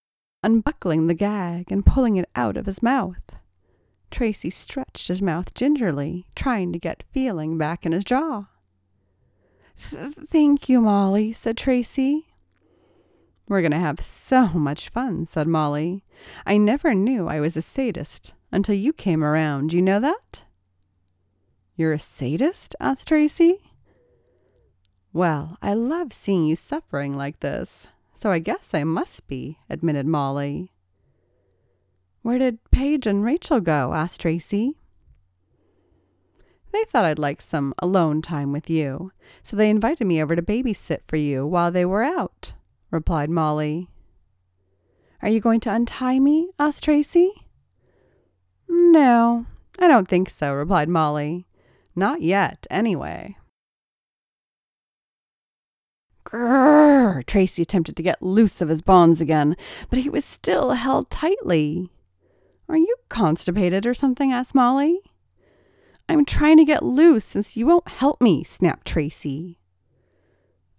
unbuckling 0.43 1.07
the 1.07 1.13
gag 1.13 1.71
and 1.71 1.85
pulling 1.85 2.17
it 2.17 2.29
out 2.35 2.57
of 2.57 2.65
his 2.65 2.81
mouth. 2.81 3.37
Tracy 4.15 4.49
stretched 4.49 5.09
his 5.09 5.21
mouth 5.21 5.53
gingerly, 5.53 6.25
trying 6.37 6.71
to 6.71 6.79
get 6.79 7.03
feeling 7.11 7.57
back 7.57 7.85
in 7.85 7.91
his 7.91 8.05
jaw. 8.05 8.45
Thank 9.75 10.69
you, 10.69 10.79
Molly, 10.79 11.33
said 11.33 11.57
Tracy. 11.57 12.27
We're 13.49 13.59
going 13.59 13.73
to 13.73 13.77
have 13.77 13.99
so 13.99 14.47
much 14.53 14.87
fun, 14.87 15.25
said 15.25 15.49
Molly. 15.49 16.05
I 16.45 16.55
never 16.55 16.93
knew 16.93 17.27
I 17.27 17.41
was 17.41 17.57
a 17.57 17.61
sadist 17.61 18.33
until 18.53 18.75
you 18.75 18.93
came 18.93 19.21
around. 19.21 19.73
You 19.73 19.81
know 19.81 19.99
that? 19.99 20.45
You're 21.75 21.91
a 21.91 21.99
sadist? 21.99 22.73
asked 22.79 23.09
Tracy. 23.09 23.69
Well, 25.11 25.57
I 25.61 25.73
love 25.73 26.13
seeing 26.13 26.45
you 26.45 26.55
suffering 26.55 27.17
like 27.17 27.41
this, 27.41 27.87
so 28.13 28.31
I 28.31 28.39
guess 28.39 28.73
I 28.73 28.85
must 28.85 29.27
be, 29.27 29.57
admitted 29.69 30.05
Molly. 30.05 30.71
Where 32.25 32.39
did 32.39 32.57
Paige 32.71 33.05
and 33.05 33.23
Rachel 33.23 33.59
go? 33.59 33.93
asked 33.93 34.21
Tracy. 34.21 34.79
They 36.73 36.83
thought 36.85 37.05
I'd 37.05 37.19
like 37.19 37.39
some 37.39 37.75
alone 37.77 38.23
time 38.23 38.51
with 38.51 38.67
you, 38.67 39.11
so 39.43 39.55
they 39.55 39.69
invited 39.69 40.07
me 40.07 40.19
over 40.19 40.35
to 40.35 40.41
babysit 40.41 41.01
for 41.07 41.17
you 41.17 41.45
while 41.45 41.69
they 41.69 41.85
were 41.85 42.01
out, 42.01 42.53
replied 42.89 43.29
Molly. 43.29 43.89
Are 45.21 45.29
you 45.29 45.39
going 45.39 45.59
to 45.59 45.71
untie 45.71 46.17
me? 46.17 46.49
asked 46.57 46.85
Tracy. 46.85 47.45
No, 48.67 49.45
I 49.77 49.87
don't 49.87 50.07
think 50.07 50.27
so, 50.31 50.51
replied 50.51 50.89
Molly. 50.89 51.45
Not 51.95 52.23
yet, 52.23 52.65
anyway. 52.71 53.37
Grrr! 56.25 57.23
Tracy 57.27 57.61
attempted 57.61 57.95
to 57.95 58.01
get 58.01 58.23
loose 58.23 58.61
of 58.61 58.69
his 58.69 58.81
bonds 58.81 59.21
again, 59.21 59.55
but 59.91 59.99
he 59.99 60.09
was 60.09 60.25
still 60.25 60.71
held 60.71 61.11
tightly. 61.11 61.91
Are 62.67 62.77
you 62.77 62.95
constipated 63.09 63.85
or 63.85 63.93
something? 63.93 64.31
asked 64.31 64.55
Molly. 64.55 64.99
I'm 66.07 66.25
trying 66.25 66.57
to 66.57 66.65
get 66.65 66.83
loose 66.83 67.25
since 67.25 67.57
you 67.57 67.65
won't 67.65 67.87
help 67.87 68.21
me, 68.21 68.43
snapped 68.43 68.85
Tracy. 68.85 69.59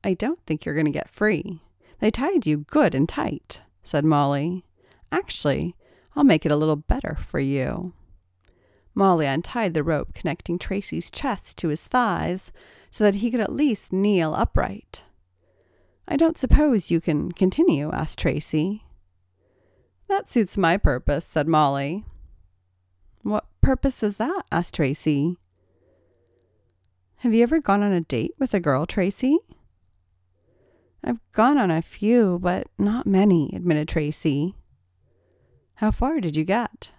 I 0.05 0.15
don't 0.15 0.41
think 0.47 0.65
you're 0.65 0.75
going 0.75 0.87
to 0.87 0.93
get 0.93 1.09
free. 1.09 1.61
They 1.99 2.11
tied 2.11 2.47
you 2.47 2.59
good 2.59 2.95
and 2.95 3.09
tight, 3.09 3.63
said 3.83 4.05
Molly. 4.05 4.65
Actually, 5.11 5.75
I'll 6.15 6.25
make 6.25 6.47
it 6.47 6.53
a 6.53 6.57
little 6.57 6.77
better 6.77 7.17
for 7.17 7.41
you. 7.41 7.93
Molly 8.95 9.27
untied 9.27 9.75
the 9.75 9.83
rope 9.83 10.15
connecting 10.15 10.59
Tracy's 10.59 11.11
chest 11.11 11.59
to 11.59 11.69
his 11.69 11.87
thighs 11.87 12.53
so 12.91 13.05
that 13.05 13.17
he 13.17 13.31
could 13.31 13.41
at 13.41 13.53
least 13.53 13.93
kneel 13.93 14.33
upright. 14.35 15.03
I 16.09 16.17
don't 16.17 16.39
suppose 16.39 16.91
you 16.91 17.01
can 17.01 17.33
continue, 17.33 17.91
asked 17.93 18.19
Tracy. 18.19 18.86
That 20.09 20.29
suits 20.29 20.57
my 20.57 20.77
purpose, 20.77 21.25
said 21.25 21.49
Molly. 21.49 22.05
What 23.23 23.47
purpose 23.61 24.03
is 24.03 24.19
that? 24.19 24.43
asked 24.53 24.75
Tracy. 24.75 25.37
Have 27.21 27.35
you 27.35 27.43
ever 27.43 27.61
gone 27.61 27.83
on 27.83 27.93
a 27.93 28.03
date 28.03 28.35
with 28.39 28.55
a 28.55 28.61
girl, 28.61 28.87
Tracy? 28.87 29.39
I've 31.03 31.21
gone 31.33 31.59
on 31.59 31.71
a 31.71 31.83
few, 31.83 32.39
but 32.41 32.69
not 32.79 33.07
many, 33.07 33.51
admitted 33.55 33.89
Tracy. 33.89 34.55
How 35.77 35.91
far 35.91 36.21
did 36.21 36.37
you 36.37 36.45
get? 36.45 36.93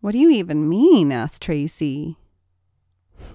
What 0.00 0.12
do 0.12 0.18
you 0.18 0.30
even 0.30 0.68
mean? 0.68 1.12
asked 1.12 1.42
Tracy. 1.42 2.16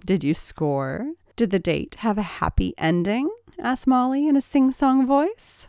Did 0.06 0.24
you 0.24 0.34
score? 0.34 1.14
Did 1.36 1.50
the 1.50 1.60
date 1.60 1.96
have 2.00 2.18
a 2.18 2.22
happy 2.22 2.74
ending? 2.78 3.30
asked 3.60 3.88
Molly 3.88 4.28
in 4.28 4.36
a 4.36 4.42
sing 4.42 4.72
song 4.72 5.06
voice. 5.06 5.68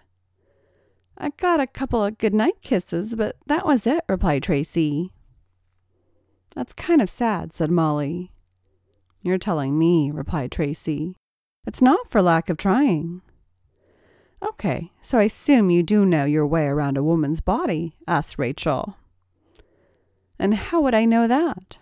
I 1.16 1.30
got 1.30 1.60
a 1.60 1.66
couple 1.66 2.04
of 2.04 2.18
goodnight 2.18 2.60
kisses, 2.60 3.14
but 3.14 3.36
that 3.46 3.64
was 3.64 3.86
it, 3.86 4.04
replied 4.08 4.42
Tracy. 4.42 5.12
That's 6.54 6.72
kind 6.72 7.00
of 7.00 7.10
sad, 7.10 7.52
said 7.52 7.70
Molly. 7.70 8.32
You're 9.22 9.38
telling 9.38 9.78
me, 9.78 10.10
replied 10.10 10.52
Tracy. 10.52 11.16
It's 11.66 11.80
not 11.80 12.10
for 12.10 12.20
lack 12.20 12.50
of 12.50 12.56
trying. 12.56 13.22
Okay, 14.42 14.92
so 15.00 15.18
I 15.18 15.24
assume 15.24 15.70
you 15.70 15.82
do 15.82 16.04
know 16.04 16.24
your 16.24 16.46
way 16.46 16.66
around 16.66 16.98
a 16.98 17.02
woman's 17.02 17.40
body, 17.40 17.96
asked 18.06 18.38
Rachel. 18.38 18.96
And 20.38 20.54
how 20.54 20.82
would 20.82 20.94
I 20.94 21.06
know 21.06 21.26
that? 21.26 21.78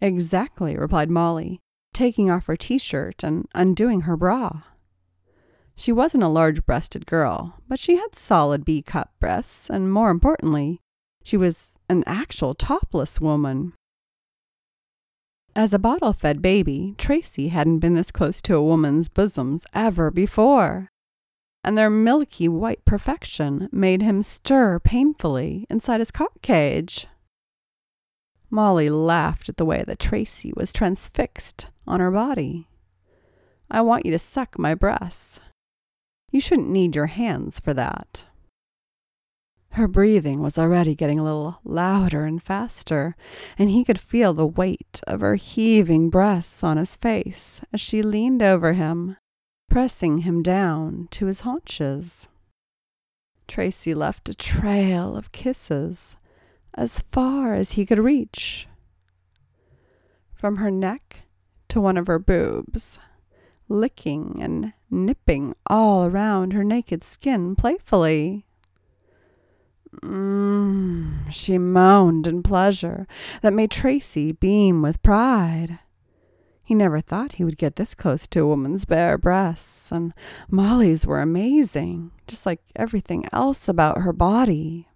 Exactly, 0.00 0.76
replied 0.76 1.10
Molly, 1.10 1.58
taking 1.92 2.30
off 2.30 2.46
her 2.46 2.56
t 2.56 2.78
shirt 2.78 3.24
and 3.24 3.48
undoing 3.54 4.02
her 4.02 4.16
bra. 4.16 4.62
She 5.80 5.92
wasn't 5.92 6.24
a 6.24 6.28
large 6.28 6.66
breasted 6.66 7.06
girl, 7.06 7.54
but 7.66 7.80
she 7.80 7.96
had 7.96 8.14
solid 8.14 8.66
B 8.66 8.82
cup 8.82 9.14
breasts, 9.18 9.70
and 9.70 9.90
more 9.90 10.10
importantly, 10.10 10.78
she 11.24 11.38
was 11.38 11.78
an 11.88 12.04
actual 12.06 12.52
topless 12.52 13.18
woman. 13.18 13.72
As 15.56 15.72
a 15.72 15.78
bottle 15.78 16.12
fed 16.12 16.42
baby, 16.42 16.94
Tracy 16.98 17.48
hadn't 17.48 17.78
been 17.78 17.94
this 17.94 18.10
close 18.10 18.42
to 18.42 18.56
a 18.56 18.62
woman's 18.62 19.08
bosoms 19.08 19.64
ever 19.72 20.10
before, 20.10 20.90
and 21.64 21.78
their 21.78 21.88
milky 21.88 22.46
white 22.46 22.84
perfection 22.84 23.70
made 23.72 24.02
him 24.02 24.22
stir 24.22 24.80
painfully 24.80 25.66
inside 25.70 26.00
his 26.00 26.10
cock 26.10 26.42
cage. 26.42 27.06
Molly 28.50 28.90
laughed 28.90 29.48
at 29.48 29.56
the 29.56 29.64
way 29.64 29.82
that 29.86 29.98
Tracy 29.98 30.52
was 30.54 30.74
transfixed 30.74 31.68
on 31.86 32.00
her 32.00 32.10
body. 32.10 32.68
I 33.70 33.80
want 33.80 34.04
you 34.04 34.12
to 34.12 34.18
suck 34.18 34.58
my 34.58 34.74
breasts. 34.74 35.40
You 36.30 36.40
shouldn't 36.40 36.70
need 36.70 36.94
your 36.94 37.06
hands 37.06 37.58
for 37.58 37.74
that. 37.74 38.26
Her 39.74 39.86
breathing 39.86 40.40
was 40.40 40.58
already 40.58 40.94
getting 40.94 41.20
a 41.20 41.24
little 41.24 41.60
louder 41.64 42.24
and 42.24 42.42
faster, 42.42 43.14
and 43.56 43.70
he 43.70 43.84
could 43.84 44.00
feel 44.00 44.34
the 44.34 44.46
weight 44.46 45.00
of 45.06 45.20
her 45.20 45.36
heaving 45.36 46.10
breasts 46.10 46.64
on 46.64 46.76
his 46.76 46.96
face 46.96 47.60
as 47.72 47.80
she 47.80 48.02
leaned 48.02 48.42
over 48.42 48.72
him, 48.72 49.16
pressing 49.68 50.18
him 50.18 50.42
down 50.42 51.06
to 51.12 51.26
his 51.26 51.42
haunches. 51.42 52.28
Tracy 53.46 53.94
left 53.94 54.28
a 54.28 54.34
trail 54.34 55.16
of 55.16 55.32
kisses 55.32 56.16
as 56.74 57.00
far 57.00 57.54
as 57.54 57.72
he 57.72 57.86
could 57.86 57.98
reach. 57.98 58.66
From 60.32 60.56
her 60.56 60.70
neck 60.70 61.20
to 61.68 61.80
one 61.80 61.96
of 61.96 62.08
her 62.08 62.18
boobs, 62.18 62.98
licking 63.68 64.38
and 64.40 64.72
nipping 64.90 65.54
all 65.66 66.04
around 66.04 66.52
her 66.52 66.64
naked 66.64 67.04
skin 67.04 67.54
playfully. 67.56 68.46
Mm, 70.02 71.30
she 71.30 71.58
moaned 71.58 72.26
in 72.26 72.42
pleasure 72.42 73.06
that 73.42 73.52
made 73.52 73.70
Tracy 73.70 74.32
beam 74.32 74.82
with 74.82 75.02
pride. 75.02 75.80
He 76.62 76.74
never 76.74 77.00
thought 77.00 77.32
he 77.32 77.44
would 77.44 77.58
get 77.58 77.74
this 77.74 77.94
close 77.96 78.28
to 78.28 78.40
a 78.40 78.46
woman's 78.46 78.84
bare 78.84 79.18
breasts, 79.18 79.90
and 79.90 80.14
Molly's 80.48 81.04
were 81.04 81.20
amazing, 81.20 82.12
just 82.28 82.46
like 82.46 82.60
everything 82.76 83.26
else 83.32 83.68
about 83.68 84.02
her 84.02 84.12
body. 84.12 84.86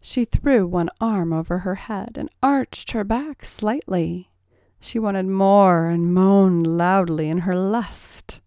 She 0.00 0.24
threw 0.24 0.66
one 0.66 0.88
arm 1.00 1.32
over 1.32 1.58
her 1.58 1.74
head 1.74 2.16
and 2.16 2.30
arched 2.42 2.92
her 2.92 3.04
back 3.04 3.44
slightly. 3.44 4.30
She 4.84 4.98
wanted 4.98 5.26
more 5.26 5.88
and 5.88 6.12
moaned 6.12 6.66
loudly 6.66 7.30
in 7.30 7.38
her 7.38 7.56
lust. 7.56 8.40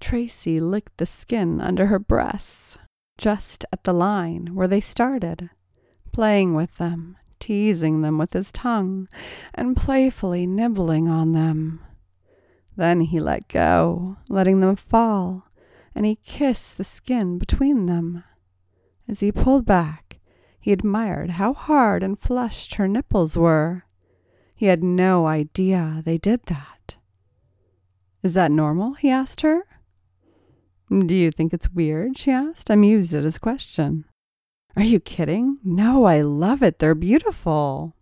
Tracy 0.00 0.58
licked 0.60 0.96
the 0.96 1.04
skin 1.04 1.60
under 1.60 1.88
her 1.88 1.98
breasts, 1.98 2.78
just 3.18 3.66
at 3.70 3.84
the 3.84 3.92
line 3.92 4.54
where 4.54 4.66
they 4.66 4.80
started, 4.80 5.50
playing 6.10 6.54
with 6.54 6.78
them, 6.78 7.18
teasing 7.38 8.00
them 8.00 8.16
with 8.16 8.32
his 8.32 8.50
tongue, 8.50 9.08
and 9.54 9.76
playfully 9.76 10.46
nibbling 10.46 11.06
on 11.06 11.32
them. 11.32 11.84
Then 12.74 13.02
he 13.02 13.20
let 13.20 13.46
go, 13.46 14.16
letting 14.30 14.60
them 14.60 14.74
fall, 14.74 15.50
and 15.94 16.06
he 16.06 16.16
kissed 16.24 16.78
the 16.78 16.82
skin 16.82 17.36
between 17.36 17.84
them. 17.84 18.24
As 19.06 19.20
he 19.20 19.30
pulled 19.30 19.66
back, 19.66 20.18
he 20.58 20.72
admired 20.72 21.32
how 21.32 21.52
hard 21.52 22.02
and 22.02 22.18
flushed 22.18 22.76
her 22.76 22.88
nipples 22.88 23.36
were. 23.36 23.84
He 24.60 24.66
had 24.66 24.84
no 24.84 25.26
idea 25.26 26.02
they 26.04 26.18
did 26.18 26.42
that. 26.48 26.96
Is 28.22 28.34
that 28.34 28.52
normal? 28.52 28.92
he 28.92 29.08
asked 29.08 29.40
her. 29.40 29.62
Do 30.90 31.14
you 31.14 31.30
think 31.30 31.54
it's 31.54 31.70
weird? 31.70 32.18
she 32.18 32.30
asked, 32.30 32.68
amused 32.68 33.14
at 33.14 33.24
his 33.24 33.38
question. 33.38 34.04
Are 34.76 34.82
you 34.82 35.00
kidding? 35.00 35.60
No, 35.64 36.04
I 36.04 36.20
love 36.20 36.62
it. 36.62 36.78
They're 36.78 36.94
beautiful. 36.94 37.96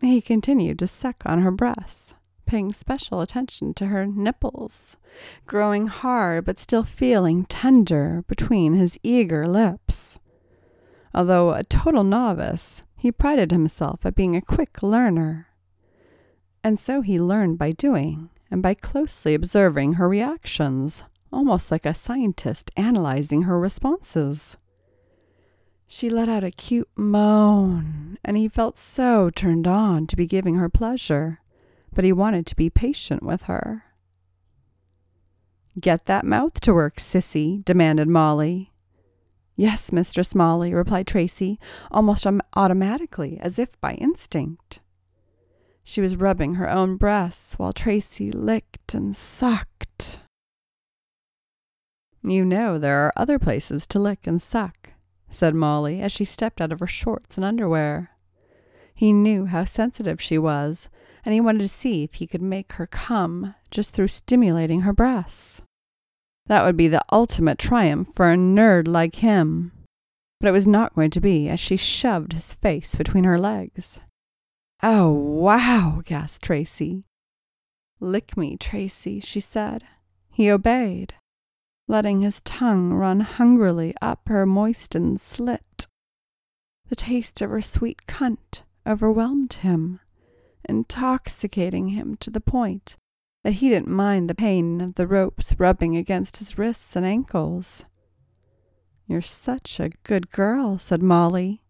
He 0.00 0.22
continued 0.22 0.78
to 0.78 0.86
suck 0.86 1.22
on 1.26 1.42
her 1.42 1.50
breasts, 1.50 2.14
paying 2.46 2.72
special 2.72 3.20
attention 3.20 3.74
to 3.74 3.88
her 3.88 4.06
nipples, 4.06 4.96
growing 5.44 5.88
hard 5.88 6.46
but 6.46 6.58
still 6.58 6.82
feeling 6.82 7.44
tender 7.44 8.24
between 8.26 8.72
his 8.72 8.98
eager 9.02 9.46
lips. 9.46 10.18
Although 11.12 11.50
a 11.52 11.62
total 11.62 12.04
novice, 12.04 12.84
he 13.00 13.10
prided 13.10 13.50
himself 13.50 14.04
at 14.04 14.14
being 14.14 14.36
a 14.36 14.42
quick 14.42 14.82
learner. 14.82 15.48
And 16.62 16.78
so 16.78 17.00
he 17.00 17.18
learned 17.18 17.56
by 17.56 17.72
doing 17.72 18.28
and 18.50 18.62
by 18.62 18.74
closely 18.74 19.32
observing 19.32 19.94
her 19.94 20.06
reactions 20.06 21.04
almost 21.32 21.70
like 21.70 21.86
a 21.86 21.94
scientist 21.94 22.70
analyzing 22.76 23.42
her 23.42 23.58
responses. 23.58 24.56
She 25.86 26.08
let 26.08 26.28
out 26.28 26.44
a 26.44 26.50
cute 26.50 26.88
moan, 26.94 28.18
and 28.24 28.36
he 28.36 28.48
felt 28.48 28.78
so 28.78 29.30
turned 29.30 29.66
on 29.66 30.06
to 30.06 30.16
be 30.16 30.26
giving 30.26 30.54
her 30.54 30.68
pleasure, 30.68 31.40
but 31.92 32.04
he 32.04 32.12
wanted 32.12 32.46
to 32.46 32.56
be 32.56 32.70
patient 32.70 33.22
with 33.22 33.44
her. 33.44 33.84
Get 35.78 36.06
that 36.06 36.24
mouth 36.24 36.60
to 36.60 36.74
work, 36.74 36.96
sissy, 36.96 37.64
demanded 37.64 38.08
Molly. 38.08 38.69
Yes, 39.56 39.92
Mistress 39.92 40.34
Molly, 40.34 40.72
replied 40.72 41.06
Tracy, 41.06 41.58
almost 41.90 42.26
automatically, 42.54 43.38
as 43.40 43.58
if 43.58 43.78
by 43.80 43.94
instinct. 43.94 44.80
She 45.82 46.00
was 46.00 46.16
rubbing 46.16 46.54
her 46.54 46.70
own 46.70 46.96
breasts 46.96 47.58
while 47.58 47.72
Tracy 47.72 48.30
licked 48.30 48.94
and 48.94 49.16
sucked. 49.16 50.20
You 52.22 52.44
know 52.44 52.78
there 52.78 52.98
are 52.98 53.12
other 53.16 53.38
places 53.38 53.86
to 53.88 53.98
lick 53.98 54.26
and 54.26 54.40
suck, 54.40 54.90
said 55.30 55.54
Molly 55.54 56.00
as 56.00 56.12
she 56.12 56.24
stepped 56.24 56.60
out 56.60 56.72
of 56.72 56.80
her 56.80 56.86
shorts 56.86 57.36
and 57.36 57.44
underwear. 57.44 58.10
He 58.94 59.12
knew 59.12 59.46
how 59.46 59.64
sensitive 59.64 60.20
she 60.20 60.36
was, 60.36 60.90
and 61.24 61.32
he 61.32 61.40
wanted 61.40 61.62
to 61.62 61.68
see 61.68 62.02
if 62.02 62.14
he 62.14 62.26
could 62.26 62.42
make 62.42 62.72
her 62.72 62.86
come 62.86 63.54
just 63.70 63.94
through 63.94 64.08
stimulating 64.08 64.82
her 64.82 64.92
breasts. 64.92 65.62
That 66.50 66.64
would 66.64 66.76
be 66.76 66.88
the 66.88 67.04
ultimate 67.12 67.58
triumph 67.58 68.12
for 68.12 68.32
a 68.32 68.34
nerd 68.34 68.88
like 68.88 69.14
him. 69.14 69.70
But 70.40 70.48
it 70.48 70.52
was 70.52 70.66
not 70.66 70.96
going 70.96 71.12
to 71.12 71.20
be 71.20 71.48
as 71.48 71.60
she 71.60 71.76
shoved 71.76 72.32
his 72.32 72.54
face 72.54 72.96
between 72.96 73.22
her 73.22 73.38
legs. 73.38 74.00
Oh, 74.82 75.12
wow, 75.12 76.02
gasped 76.04 76.44
Tracy. 76.44 77.04
Lick 78.00 78.36
me, 78.36 78.56
Tracy, 78.56 79.20
she 79.20 79.38
said. 79.38 79.84
He 80.32 80.50
obeyed 80.50 81.14
letting 81.86 82.20
his 82.20 82.40
tongue 82.40 82.92
run 82.92 83.20
hungrily 83.20 83.94
up 84.02 84.22
her 84.26 84.44
moistened 84.44 85.20
slit. 85.20 85.86
The 86.88 86.96
taste 86.96 87.40
of 87.40 87.50
her 87.50 87.60
sweet 87.60 88.06
cunt 88.08 88.62
overwhelmed 88.84 89.52
him, 89.54 90.00
intoxicating 90.68 91.88
him 91.88 92.16
to 92.16 92.30
the 92.30 92.40
point 92.40 92.96
that 93.42 93.54
he 93.54 93.68
didn't 93.68 93.88
mind 93.88 94.28
the 94.28 94.34
pain 94.34 94.80
of 94.80 94.94
the 94.94 95.06
ropes 95.06 95.54
rubbing 95.58 95.96
against 95.96 96.38
his 96.38 96.58
wrists 96.58 96.94
and 96.96 97.06
ankles. 97.06 97.84
You're 99.06 99.22
such 99.22 99.80
a 99.80 99.90
good 100.04 100.30
girl, 100.30 100.78
said 100.78 101.02
Molly. 101.02 101.62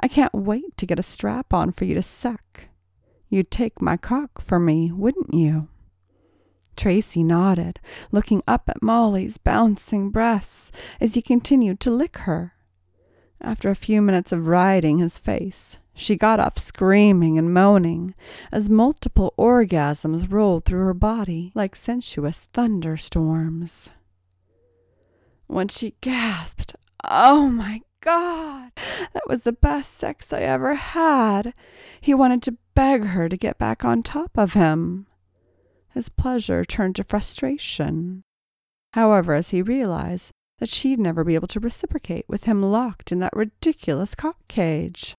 I 0.00 0.08
can't 0.08 0.34
wait 0.34 0.76
to 0.76 0.86
get 0.86 0.98
a 0.98 1.02
strap 1.02 1.54
on 1.54 1.72
for 1.72 1.84
you 1.84 1.94
to 1.94 2.02
suck. 2.02 2.64
You'd 3.28 3.50
take 3.50 3.80
my 3.80 3.96
cock 3.96 4.40
for 4.40 4.58
me, 4.58 4.92
wouldn't 4.92 5.32
you? 5.32 5.68
Tracy 6.76 7.22
nodded, 7.22 7.80
looking 8.10 8.42
up 8.46 8.68
at 8.68 8.82
Molly's 8.82 9.38
bouncing 9.38 10.10
breasts 10.10 10.72
as 11.00 11.14
he 11.14 11.22
continued 11.22 11.80
to 11.80 11.90
lick 11.90 12.18
her. 12.18 12.54
After 13.40 13.70
a 13.70 13.74
few 13.74 14.02
minutes 14.02 14.32
of 14.32 14.46
riding 14.46 14.98
his 14.98 15.18
face, 15.18 15.78
she 15.94 16.16
got 16.16 16.40
off 16.40 16.58
screaming 16.58 17.38
and 17.38 17.52
moaning 17.52 18.14
as 18.50 18.70
multiple 18.70 19.34
orgasms 19.38 20.30
rolled 20.30 20.64
through 20.64 20.84
her 20.84 20.94
body 20.94 21.52
like 21.54 21.76
sensuous 21.76 22.48
thunderstorms. 22.52 23.90
When 25.46 25.68
she 25.68 25.94
gasped, 26.00 26.76
Oh 27.04 27.48
my 27.48 27.82
God, 28.00 28.72
that 29.12 29.28
was 29.28 29.42
the 29.42 29.52
best 29.52 29.92
sex 29.92 30.32
I 30.32 30.40
ever 30.40 30.74
had, 30.74 31.54
he 32.00 32.14
wanted 32.14 32.42
to 32.42 32.56
beg 32.74 33.04
her 33.04 33.28
to 33.28 33.36
get 33.36 33.58
back 33.58 33.84
on 33.84 34.02
top 34.02 34.36
of 34.36 34.54
him. 34.54 35.06
His 35.94 36.08
pleasure 36.08 36.64
turned 36.64 36.96
to 36.96 37.04
frustration. 37.04 38.24
However, 38.94 39.34
as 39.34 39.50
he 39.50 39.62
realized 39.62 40.32
that 40.58 40.68
she'd 40.68 40.98
never 40.98 41.24
be 41.24 41.34
able 41.34 41.48
to 41.48 41.60
reciprocate 41.60 42.24
with 42.28 42.44
him 42.44 42.62
locked 42.62 43.12
in 43.12 43.18
that 43.18 43.36
ridiculous 43.36 44.14
cock 44.14 44.36
cage. 44.48 45.14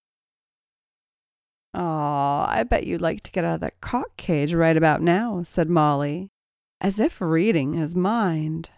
Aw, 1.73 2.45
I 2.47 2.63
bet 2.63 2.85
you'd 2.85 3.01
like 3.01 3.21
to 3.23 3.31
get 3.31 3.43
out 3.43 3.55
of 3.55 3.61
that 3.61 3.81
cock 3.81 4.15
cage 4.17 4.53
right 4.53 4.77
about 4.77 5.01
now, 5.01 5.41
said 5.43 5.69
Molly, 5.69 6.29
as 6.79 6.99
if 6.99 7.19
reading 7.19 7.73
his 7.73 7.95
mind. 7.95 8.69